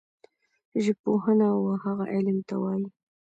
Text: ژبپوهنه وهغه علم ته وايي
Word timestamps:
ژبپوهنه 0.83 1.47
وهغه 1.65 2.05
علم 2.13 2.37
ته 2.47 2.55
وايي 2.63 2.87